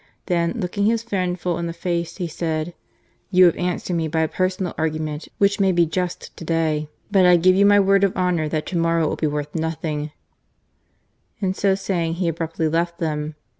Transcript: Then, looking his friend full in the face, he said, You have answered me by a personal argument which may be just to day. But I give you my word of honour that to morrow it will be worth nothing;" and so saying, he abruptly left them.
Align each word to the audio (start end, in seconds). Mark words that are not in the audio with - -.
Then, 0.25 0.53
looking 0.53 0.85
his 0.87 1.03
friend 1.03 1.39
full 1.39 1.59
in 1.59 1.67
the 1.67 1.73
face, 1.73 2.17
he 2.17 2.27
said, 2.27 2.73
You 3.29 3.45
have 3.45 3.55
answered 3.55 3.93
me 3.95 4.07
by 4.07 4.21
a 4.21 4.27
personal 4.27 4.73
argument 4.75 5.27
which 5.37 5.59
may 5.59 5.71
be 5.71 5.85
just 5.85 6.35
to 6.37 6.43
day. 6.43 6.89
But 7.11 7.27
I 7.27 7.35
give 7.35 7.55
you 7.55 7.67
my 7.67 7.79
word 7.79 8.03
of 8.03 8.17
honour 8.17 8.49
that 8.49 8.65
to 8.65 8.77
morrow 8.79 9.03
it 9.03 9.09
will 9.09 9.15
be 9.17 9.27
worth 9.27 9.53
nothing;" 9.53 10.09
and 11.39 11.55
so 11.55 11.75
saying, 11.75 12.15
he 12.15 12.27
abruptly 12.29 12.67
left 12.67 12.97
them. 12.97 13.35